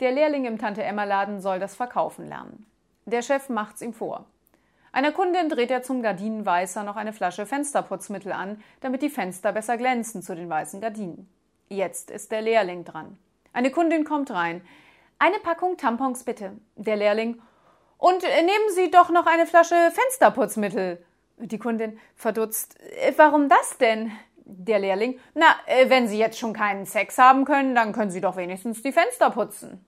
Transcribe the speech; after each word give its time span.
Der 0.00 0.12
Lehrling 0.12 0.44
im 0.44 0.58
Tante-Emma-Laden 0.58 1.40
soll 1.40 1.58
das 1.58 1.76
Verkaufen 1.76 2.28
lernen. 2.28 2.66
Der 3.06 3.22
Chef 3.22 3.48
macht's 3.48 3.82
ihm 3.82 3.92
vor. 3.92 4.24
Einer 4.92 5.12
Kundin 5.12 5.48
dreht 5.48 5.70
er 5.70 5.82
zum 5.82 6.02
Gardinenweißer 6.02 6.84
noch 6.84 6.96
eine 6.96 7.12
Flasche 7.12 7.46
Fensterputzmittel 7.46 8.32
an, 8.32 8.62
damit 8.80 9.02
die 9.02 9.10
Fenster 9.10 9.52
besser 9.52 9.76
glänzen 9.76 10.22
zu 10.22 10.34
den 10.34 10.48
weißen 10.48 10.80
Gardinen. 10.80 11.28
Jetzt 11.68 12.10
ist 12.10 12.30
der 12.32 12.42
Lehrling 12.42 12.84
dran. 12.84 13.18
Eine 13.52 13.70
Kundin 13.70 14.04
kommt 14.04 14.30
rein. 14.30 14.62
Eine 15.18 15.38
Packung 15.38 15.76
Tampons 15.76 16.24
bitte. 16.24 16.52
Der 16.76 16.96
Lehrling. 16.96 17.40
Und 17.98 18.22
äh, 18.24 18.42
nehmen 18.42 18.70
Sie 18.74 18.90
doch 18.90 19.10
noch 19.10 19.26
eine 19.26 19.46
Flasche 19.46 19.74
Fensterputzmittel. 19.92 21.04
Die 21.38 21.58
Kundin 21.58 21.98
verdutzt. 22.14 22.78
Äh, 22.80 23.12
warum 23.16 23.48
das 23.48 23.78
denn? 23.78 24.12
Der 24.44 24.78
Lehrling. 24.78 25.18
Na, 25.34 25.46
äh, 25.66 25.88
wenn 25.88 26.06
Sie 26.06 26.18
jetzt 26.18 26.38
schon 26.38 26.52
keinen 26.52 26.86
Sex 26.86 27.18
haben 27.18 27.44
können, 27.44 27.74
dann 27.74 27.92
können 27.92 28.10
Sie 28.10 28.20
doch 28.20 28.36
wenigstens 28.36 28.82
die 28.82 28.92
Fenster 28.92 29.30
putzen. 29.30 29.84